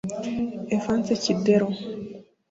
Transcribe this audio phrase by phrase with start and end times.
[0.77, 1.67] Evans Kidero